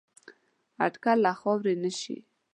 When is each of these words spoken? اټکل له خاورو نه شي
اټکل 0.85 1.17
له 1.25 1.31
خاورو 1.39 1.73
نه 1.83 1.91
شي 1.99 2.15